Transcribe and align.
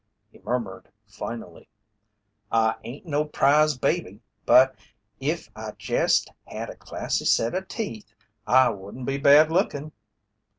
He 0.31 0.39
murmured 0.39 0.89
finally: 1.05 1.69
"I 2.51 2.75
ain't 2.83 3.05
no 3.05 3.23
prize 3.23 3.77
baby, 3.77 4.19
but 4.47 4.75
if 5.19 5.51
I 5.55 5.73
jest 5.77 6.31
had 6.47 6.71
a 6.71 6.75
classy 6.75 7.25
set 7.25 7.53
of 7.53 7.67
teeth 7.67 8.11
I 8.47 8.69
wouldn't 8.69 9.05
be 9.05 9.19
bad 9.19 9.51
lookin'." 9.51 9.91